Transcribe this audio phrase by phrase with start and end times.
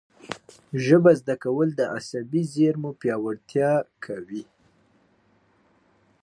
[0.85, 3.71] ژبه زده کول د عصبي زېرمو پیاوړتیا
[4.05, 4.43] کوي.